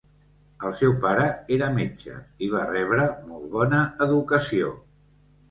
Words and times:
El 0.69 0.71
seu 0.77 0.95
pare 1.03 1.27
era 1.57 1.67
metge, 1.75 2.15
i 2.47 2.49
va 2.55 2.65
rebre 2.71 3.07
molt 3.29 3.47
bona 3.53 3.85
educació. 4.09 4.75